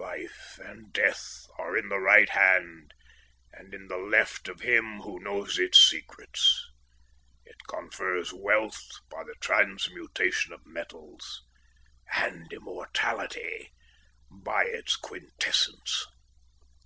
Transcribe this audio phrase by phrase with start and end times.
[0.00, 2.94] Life and death are in the right hand
[3.52, 6.66] and in the left of him who knows its secrets.
[7.44, 11.42] It confers wealth by the transmutation of metals
[12.14, 13.74] and immortality
[14.30, 16.06] by its quintessence."